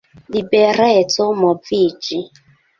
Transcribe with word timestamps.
Libereco 0.35 1.29
moviĝi. 1.43 2.23